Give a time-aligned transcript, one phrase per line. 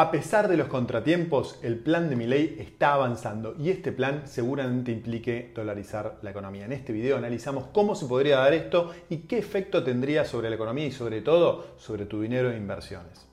[0.00, 4.92] A pesar de los contratiempos, el plan de Milei está avanzando y este plan seguramente
[4.92, 6.64] implique dolarizar la economía.
[6.64, 10.56] En este video analizamos cómo se podría dar esto y qué efecto tendría sobre la
[10.56, 13.28] economía y sobre todo sobre tu dinero e inversiones.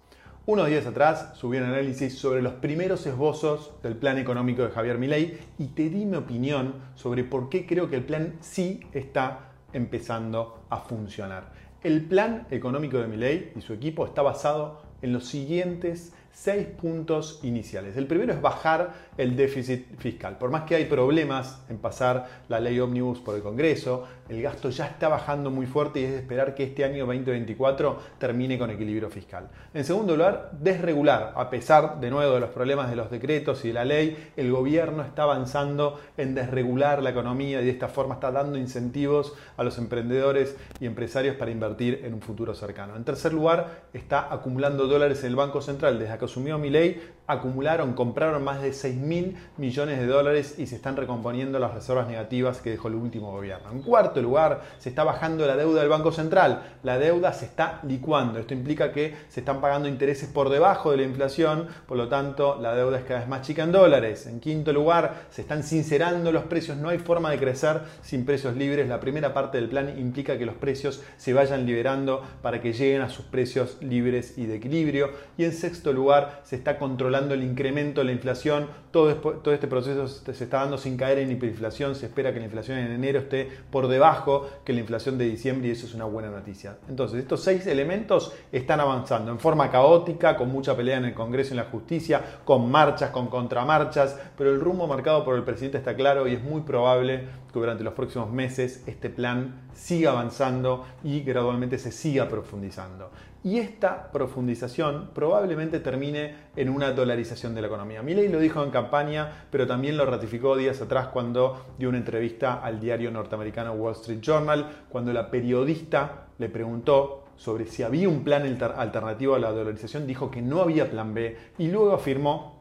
[0.45, 4.97] Unos días atrás subí un análisis sobre los primeros esbozos del plan económico de Javier
[4.97, 9.52] Milei y te di mi opinión sobre por qué creo que el plan sí está
[9.71, 11.54] empezando a funcionar.
[11.81, 17.39] El plan económico de Milei y su equipo está basado en los siguientes seis puntos
[17.41, 17.97] iniciales.
[17.97, 20.37] El primero es bajar el déficit fiscal.
[20.37, 24.69] Por más que hay problemas en pasar la ley ómnibus por el Congreso, el gasto
[24.69, 28.69] ya está bajando muy fuerte y es de esperar que este año 2024 termine con
[28.69, 29.50] equilibrio fiscal.
[29.73, 31.33] En segundo lugar, desregular.
[31.36, 34.52] A pesar de nuevo de los problemas de los decretos y de la ley, el
[34.52, 39.64] gobierno está avanzando en desregular la economía y de esta forma está dando incentivos a
[39.64, 42.95] los emprendedores y empresarios para invertir en un futuro cercano.
[42.95, 45.97] En tercer lugar, está acumulando dólares en el Banco Central.
[46.27, 50.95] Asumió mi ley, acumularon, compraron más de 6 mil millones de dólares y se están
[50.95, 53.69] recomponiendo las reservas negativas que dejó el último gobierno.
[53.72, 56.78] En cuarto lugar, se está bajando la deuda del Banco Central.
[56.84, 58.39] La deuda se está licuando.
[58.39, 62.58] Esto implica que se están pagando intereses por debajo de la inflación, por lo tanto
[62.62, 64.25] la deuda es cada vez más chica en dólares.
[64.25, 66.78] En quinto lugar, se están sincerando los precios.
[66.78, 68.88] No hay forma de crecer sin precios libres.
[68.88, 73.02] La primera parte del plan implica que los precios se vayan liberando para que lleguen
[73.02, 75.09] a sus precios libres y de equilibrio.
[75.38, 76.06] Y en sexto lugar,
[76.44, 78.67] se está controlando el incremento de la inflación.
[78.91, 79.09] Todo,
[79.52, 81.95] este proceso se está dando sin caer en hiperinflación.
[81.95, 85.67] Se espera que la inflación en enero esté por debajo que la inflación de diciembre
[85.69, 86.78] y eso es una buena noticia.
[86.89, 91.50] Entonces, estos seis elementos están avanzando en forma caótica, con mucha pelea en el Congreso
[91.50, 95.78] y en la justicia, con marchas, con contramarchas, pero el rumbo marcado por el presidente
[95.78, 100.86] está claro y es muy probable que durante los próximos meses este plan siga avanzando
[101.03, 103.11] y gradualmente se siga profundizando.
[103.44, 108.02] Y esta profundización probablemente termine en una dolarización de la economía.
[108.02, 112.56] Milley lo dijo en campaña, pero también lo ratificó días atrás cuando dio una entrevista
[112.56, 118.23] al diario norteamericano Wall Street Journal, cuando la periodista le preguntó sobre si había un
[118.23, 118.44] plan
[118.75, 122.56] alternativo a la dolarización, dijo que no había plan B y luego afirmó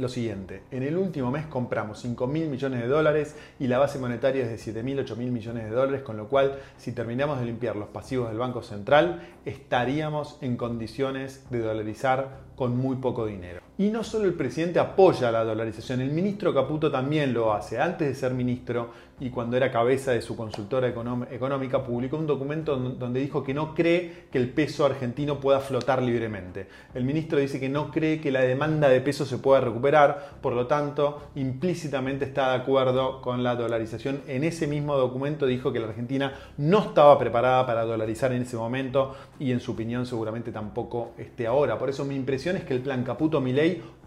[0.00, 3.98] lo siguiente, en el último mes compramos 5 mil millones de dólares y la base
[3.98, 7.38] monetaria es de 7 mil, 8 mil millones de dólares, con lo cual si terminamos
[7.38, 13.26] de limpiar los pasivos del Banco Central, estaríamos en condiciones de dolarizar con muy poco
[13.26, 13.60] dinero.
[13.80, 17.80] Y no solo el presidente apoya la dolarización, el ministro Caputo también lo hace.
[17.80, 22.76] Antes de ser ministro y cuando era cabeza de su consultora económica, publicó un documento
[22.76, 26.66] donde dijo que no cree que el peso argentino pueda flotar libremente.
[26.94, 30.54] El ministro dice que no cree que la demanda de peso se pueda recuperar, por
[30.54, 34.20] lo tanto, implícitamente está de acuerdo con la dolarización.
[34.26, 38.56] En ese mismo documento dijo que la Argentina no estaba preparada para dolarizar en ese
[38.56, 41.78] momento y en su opinión seguramente tampoco esté ahora.
[41.78, 43.40] Por eso mi impresión es que el plan Caputo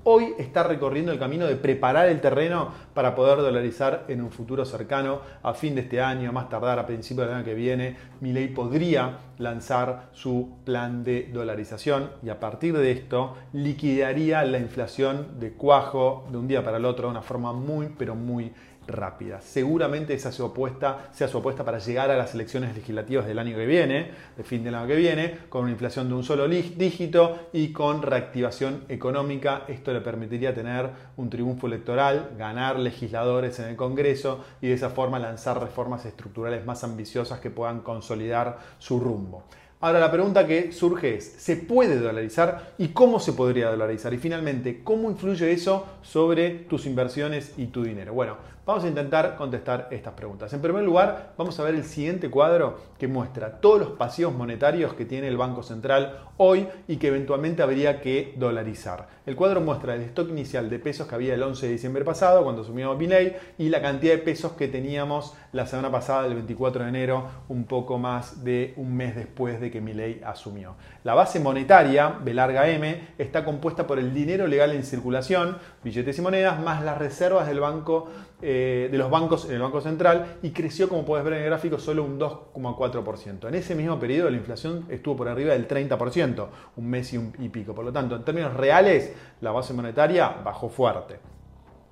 [0.06, 4.66] Hoy está recorriendo el camino de preparar el terreno para poder dolarizar en un futuro
[4.66, 8.50] cercano, a fin de este año, más tardar a principios del año que viene, Milei
[8.50, 15.54] podría lanzar su plan de dolarización y a partir de esto liquidaría la inflación de
[15.54, 18.52] cuajo de un día para el otro de una forma muy, pero muy
[18.88, 19.42] rápida.
[19.42, 23.56] Seguramente esa sea, opuesta, sea su opuesta para llegar a las elecciones legislativas del año
[23.56, 27.50] que viene, de fin del año que viene, con una inflación de un solo dígito
[27.54, 29.64] y con reactivación económica.
[29.68, 34.90] Esto le permitiría tener un triunfo electoral, ganar legisladores en el Congreso y de esa
[34.90, 39.44] forma lanzar reformas estructurales más ambiciosas que puedan consolidar su rumbo.
[39.84, 44.14] Ahora la pregunta que surge es, ¿se puede dolarizar y cómo se podría dolarizar?
[44.14, 48.14] Y finalmente, ¿cómo influye eso sobre tus inversiones y tu dinero?
[48.14, 50.54] Bueno, vamos a intentar contestar estas preguntas.
[50.54, 54.94] En primer lugar, vamos a ver el siguiente cuadro que muestra todos los pasivos monetarios
[54.94, 59.08] que tiene el Banco Central hoy y que eventualmente habría que dolarizar.
[59.26, 62.44] El cuadro muestra el stock inicial de pesos que había el 11 de diciembre pasado
[62.44, 66.84] cuando asumió Binay y la cantidad de pesos que teníamos la semana pasada, el 24
[66.84, 70.76] de enero, un poco más de un mes después de que ley asumió.
[71.04, 76.18] La base monetaria, B larga M, está compuesta por el dinero legal en circulación, billetes
[76.18, 78.10] y monedas, más las reservas del banco,
[78.42, 81.46] eh, de los bancos en el Banco Central y creció, como puedes ver en el
[81.46, 83.48] gráfico, solo un 2,4%.
[83.48, 86.48] En ese mismo periodo la inflación estuvo por arriba del 30%,
[86.78, 87.74] un mes y, un, y pico.
[87.74, 91.20] Por lo tanto, en términos reales, la base monetaria bajó fuerte.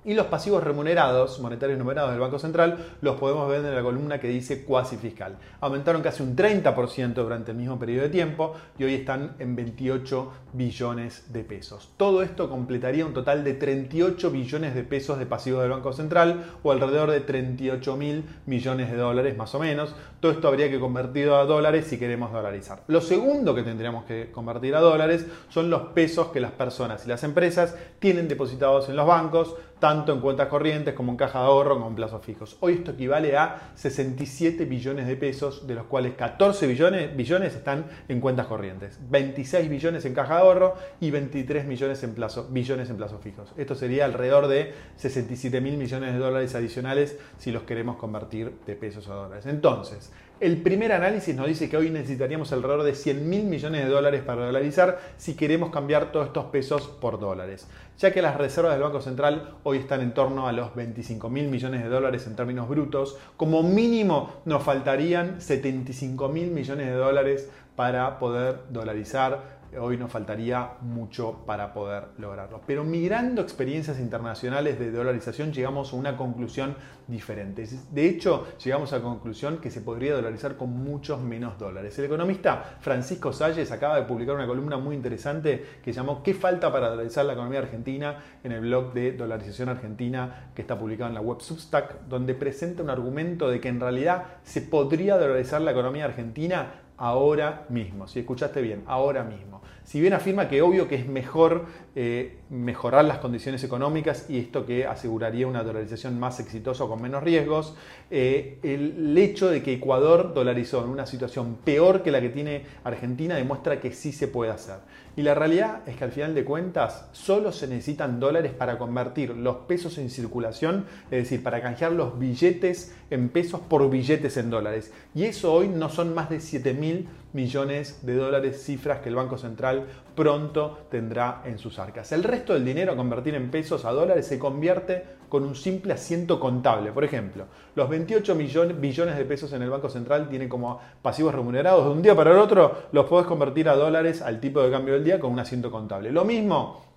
[0.04, 4.18] Y los pasivos remunerados, monetarios numerados del Banco Central, los podemos ver en la columna
[4.18, 5.36] que dice cuasi fiscal.
[5.60, 10.32] Aumentaron casi un 30% durante el mismo periodo de tiempo y hoy están en 28
[10.54, 11.90] billones de pesos.
[11.96, 16.46] Todo esto completaría un total de 38 billones de pesos de pasivos del Banco Central
[16.64, 19.94] o alrededor de 38 mil millones de dólares más o menos.
[20.18, 22.82] Todo esto habría que convertirlo a dólares si queremos dolarizar.
[22.88, 27.08] Lo segundo que tendríamos que convertir a dólares son los pesos que las personas y
[27.08, 31.46] las empresas tienen depositados en los bancos tanto en cuentas corrientes como en caja de
[31.46, 32.56] ahorro como en plazos fijos.
[32.60, 37.86] Hoy esto equivale a 67 billones de pesos, de los cuales 14 billones, billones están
[38.06, 42.14] en cuentas corrientes, 26 billones en caja de ahorro y 23 millones en
[42.50, 43.52] billones en plazos fijos.
[43.56, 48.76] Esto sería alrededor de 67 mil millones de dólares adicionales si los queremos convertir de
[48.76, 49.46] pesos a dólares.
[49.46, 50.12] Entonces,
[50.42, 54.22] el primer análisis nos dice que hoy necesitaríamos alrededor de 100 mil millones de dólares
[54.22, 58.82] para dolarizar si queremos cambiar todos estos pesos por dólares, ya que las reservas del
[58.82, 62.68] Banco Central hoy están en torno a los 25 mil millones de dólares en términos
[62.68, 63.16] brutos.
[63.36, 70.72] Como mínimo nos faltarían 75 mil millones de dólares para poder dolarizar hoy nos faltaría
[70.80, 72.60] mucho para poder lograrlo.
[72.66, 76.76] Pero mirando experiencias internacionales de dolarización llegamos a una conclusión
[77.06, 77.66] diferente.
[77.90, 81.98] De hecho, llegamos a la conclusión que se podría dolarizar con muchos menos dólares.
[81.98, 86.72] El economista Francisco Salles acaba de publicar una columna muy interesante que llamó ¿Qué falta
[86.72, 88.16] para dolarizar la economía argentina?
[88.44, 92.82] en el blog de Dolarización Argentina que está publicado en la web Substack, donde presenta
[92.82, 98.06] un argumento de que en realidad se podría dolarizar la economía argentina ahora mismo.
[98.06, 99.60] Si escuchaste bien, ahora mismo.
[99.82, 101.66] Si bien afirma que obvio que es mejor
[101.96, 107.24] eh, mejorar las condiciones económicas y esto que aseguraría una dolarización más exitosa con menos
[107.24, 107.74] riesgos,
[108.08, 112.62] eh, el hecho de que Ecuador dolarizó en una situación peor que la que tiene
[112.84, 114.76] Argentina demuestra que sí se puede hacer.
[115.14, 119.30] Y la realidad es que al final de cuentas solo se necesitan dólares para convertir
[119.30, 124.48] los pesos en circulación, es decir, para canjear los billetes en pesos por billetes en
[124.48, 124.90] dólares.
[125.14, 129.14] Y eso hoy no son más de 7 mil millones de dólares, cifras que el
[129.14, 132.12] Banco Central pronto tendrá en sus arcas.
[132.12, 135.94] El resto del dinero a convertir en pesos a dólares se convierte con un simple
[135.94, 136.92] asiento contable.
[136.92, 141.34] Por ejemplo, los 28 millones, billones de pesos en el Banco Central tienen como pasivos
[141.34, 141.86] remunerados.
[141.86, 144.94] De un día para el otro los podés convertir a dólares al tipo de cambio
[144.94, 146.12] del día con un asiento contable.
[146.12, 146.91] Lo mismo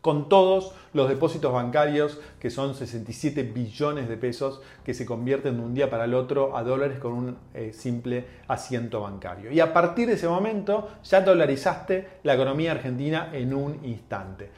[0.00, 5.62] con todos los depósitos bancarios, que son 67 billones de pesos, que se convierten de
[5.62, 9.52] un día para el otro a dólares con un eh, simple asiento bancario.
[9.52, 14.50] Y a partir de ese momento ya dolarizaste la economía argentina en un instante.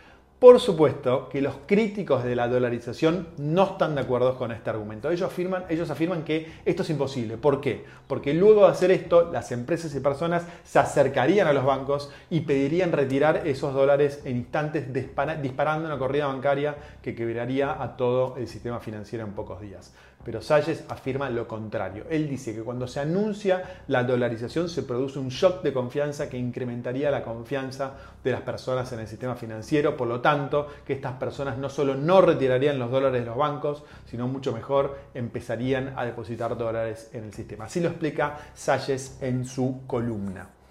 [0.42, 5.08] Por supuesto que los críticos de la dolarización no están de acuerdo con este argumento.
[5.08, 7.36] Ellos afirman, ellos afirman que esto es imposible.
[7.36, 7.84] ¿Por qué?
[8.08, 12.40] Porque luego de hacer esto, las empresas y personas se acercarían a los bancos y
[12.40, 18.48] pedirían retirar esos dólares en instantes, disparando una corrida bancaria que quebraría a todo el
[18.48, 19.94] sistema financiero en pocos días.
[20.24, 22.04] Pero Salles afirma lo contrario.
[22.08, 26.38] Él dice que cuando se anuncia la dolarización se produce un shock de confianza que
[26.38, 29.96] incrementaría la confianza de las personas en el sistema financiero.
[29.96, 33.84] Por lo tanto, que estas personas no solo no retirarían los dólares de los bancos,
[34.06, 37.64] sino mucho mejor empezarían a depositar dólares en el sistema.
[37.64, 40.61] Así lo explica Salles en su columna.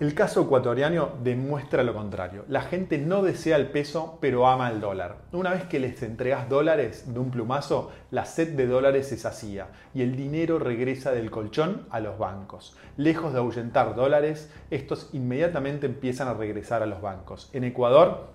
[0.00, 2.44] El caso ecuatoriano demuestra lo contrario.
[2.46, 5.16] La gente no desea el peso, pero ama el dólar.
[5.32, 9.70] Una vez que les entregas dólares de un plumazo, la sed de dólares se sacía
[9.94, 12.76] y el dinero regresa del colchón a los bancos.
[12.96, 17.50] Lejos de ahuyentar dólares, estos inmediatamente empiezan a regresar a los bancos.
[17.52, 18.28] En Ecuador,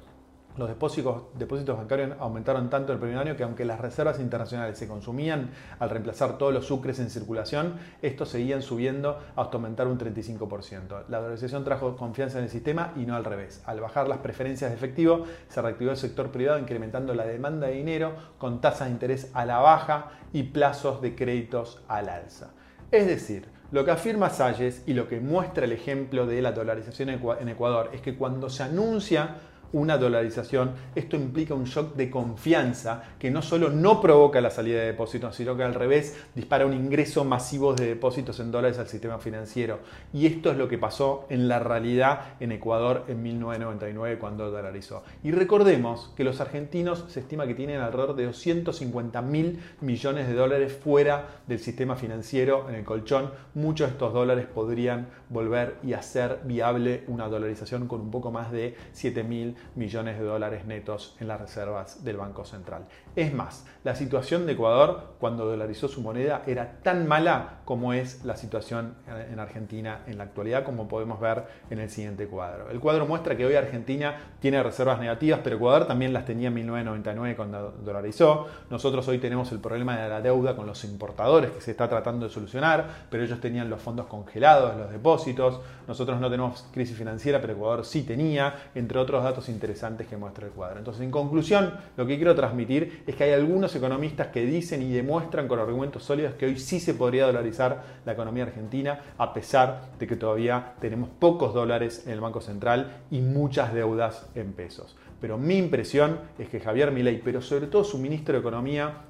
[0.57, 5.49] los depósitos, bancarios aumentaron tanto el primer año que aunque las reservas internacionales se consumían
[5.79, 11.05] al reemplazar todos los sucres en circulación, estos seguían subiendo hasta aumentar un 35%.
[11.09, 13.63] La dolarización trajo confianza en el sistema y no al revés.
[13.65, 17.73] Al bajar las preferencias de efectivo, se reactivó el sector privado incrementando la demanda de
[17.73, 22.51] dinero con tasas de interés a la baja y plazos de créditos al alza.
[22.91, 27.09] Es decir, lo que afirma Salles y lo que muestra el ejemplo de la dolarización
[27.09, 29.37] en Ecuador es que cuando se anuncia
[29.73, 34.79] una dolarización, esto implica un shock de confianza que no solo no provoca la salida
[34.79, 38.87] de depósitos, sino que al revés dispara un ingreso masivo de depósitos en dólares al
[38.87, 39.79] sistema financiero.
[40.13, 45.03] Y esto es lo que pasó en la realidad en Ecuador en 1999 cuando dolarizó.
[45.23, 50.33] Y recordemos que los argentinos se estima que tienen alrededor de 250 mil millones de
[50.33, 53.31] dólares fuera del sistema financiero en el colchón.
[53.53, 58.51] Muchos de estos dólares podrían volver y hacer viable una dolarización con un poco más
[58.51, 62.85] de 7 mil millones de dólares netos en las reservas del Banco Central.
[63.15, 68.23] Es más, la situación de Ecuador cuando dolarizó su moneda era tan mala como es
[68.23, 68.95] la situación
[69.31, 72.69] en Argentina en la actualidad, como podemos ver en el siguiente cuadro.
[72.69, 76.53] El cuadro muestra que hoy Argentina tiene reservas negativas, pero Ecuador también las tenía en
[76.55, 78.47] 1999 cuando dolarizó.
[78.69, 82.27] Nosotros hoy tenemos el problema de la deuda con los importadores que se está tratando
[82.27, 85.59] de solucionar, pero ellos tenían los fondos congelados, los depósitos.
[85.87, 90.45] Nosotros no tenemos crisis financiera, pero Ecuador sí tenía, entre otros datos interesantes que muestra
[90.45, 90.79] el cuadro.
[90.79, 94.91] Entonces, en conclusión, lo que quiero transmitir es que hay algunos economistas que dicen y
[94.91, 99.91] demuestran con argumentos sólidos que hoy sí se podría dolarizar la economía argentina, a pesar
[99.97, 104.95] de que todavía tenemos pocos dólares en el Banco Central y muchas deudas en pesos.
[105.21, 109.03] Pero mi impresión es que Javier Milei, pero sobre todo su ministro de Economía,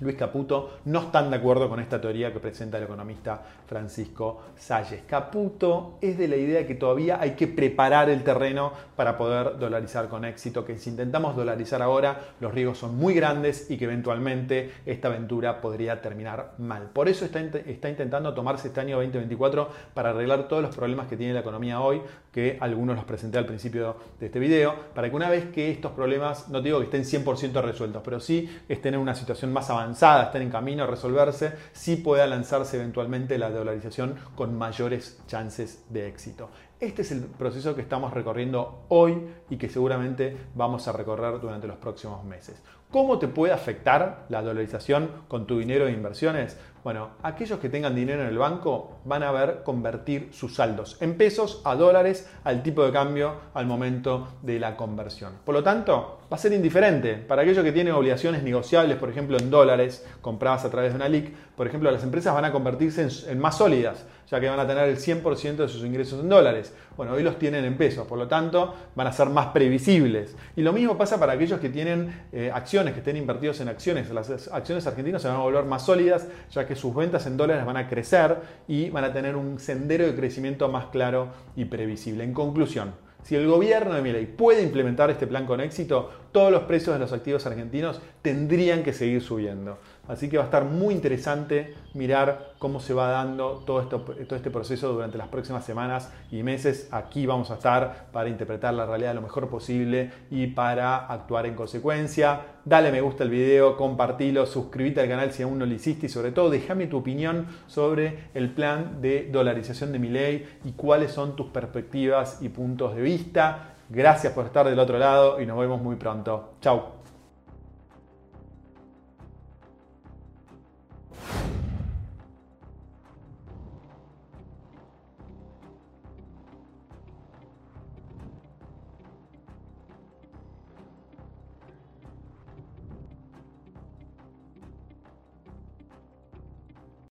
[0.00, 5.02] Luis Caputo no están de acuerdo con esta teoría que presenta el economista Francisco Salles.
[5.06, 10.08] Caputo es de la idea que todavía hay que preparar el terreno para poder dolarizar
[10.08, 14.72] con éxito, que si intentamos dolarizar ahora los riesgos son muy grandes y que eventualmente
[14.86, 16.90] esta aventura podría terminar mal.
[16.92, 21.16] Por eso está, está intentando tomarse este año 2024 para arreglar todos los problemas que
[21.16, 22.00] tiene la economía hoy,
[22.32, 25.92] que algunos los presenté al principio de este video, para que una vez que estos
[25.92, 29.89] problemas, no digo que estén 100% resueltos, pero sí estén en una situación más avanzada,
[29.92, 36.08] están en camino a resolverse, sí pueda lanzarse eventualmente la dolarización con mayores chances de
[36.08, 36.50] éxito.
[36.80, 39.14] Este es el proceso que estamos recorriendo hoy
[39.50, 42.62] y que seguramente vamos a recorrer durante los próximos meses.
[42.90, 46.56] ¿Cómo te puede afectar la dolarización con tu dinero de inversiones?
[46.82, 51.18] Bueno, aquellos que tengan dinero en el banco van a ver convertir sus saldos en
[51.18, 55.34] pesos a dólares al tipo de cambio al momento de la conversión.
[55.44, 57.14] Por lo tanto, va a ser indiferente.
[57.16, 61.08] Para aquellos que tienen obligaciones negociables, por ejemplo, en dólares compradas a través de una
[61.08, 64.66] LIC, por ejemplo, las empresas van a convertirse en, más sólidas, ya que van a
[64.66, 66.72] tener el 100% de sus ingresos en dólares.
[66.96, 70.36] Bueno, hoy los tienen en pesos, por lo tanto, van a ser más previsibles.
[70.54, 74.08] Y lo mismo pasa para aquellos que tienen eh, acciones, que estén invertidos en acciones.
[74.10, 77.64] Las acciones argentinas se van a volver más sólidas, ya que sus ventas en dólares
[77.64, 78.36] van a crecer
[78.68, 82.22] y van a tener un sendero de crecimiento más claro y previsible.
[82.22, 86.62] En conclusión, si el gobierno de Milei puede implementar este plan con éxito, todos los
[86.62, 89.78] precios de los activos argentinos tendrían que seguir subiendo.
[90.10, 93.80] Así que va a estar muy interesante mirar cómo se va dando todo,
[94.18, 96.88] este proceso durante las próximas semanas y meses.
[96.90, 101.54] Aquí vamos a estar para interpretar la realidad lo mejor posible y para actuar en
[101.54, 102.40] consecuencia.
[102.64, 106.08] Dale me gusta al video, compartilo, suscríbete al canal si aún no lo hiciste y
[106.08, 111.12] sobre todo déjame tu opinión sobre el plan de dolarización de mi ley y cuáles
[111.12, 113.76] son tus perspectivas y puntos de vista.
[113.88, 116.54] Gracias por estar del otro lado y nos vemos muy pronto.
[116.60, 116.99] Chao.